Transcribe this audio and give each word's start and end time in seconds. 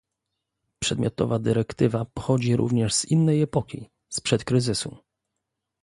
przedmiotowa 0.79 1.39
dyrektywa 1.39 2.05
pochodzi 2.05 2.55
również 2.55 2.93
z 2.95 3.05
innej 3.05 3.41
epoki, 3.41 3.89
sprzed 4.11 4.43
kryzysu 4.43 4.97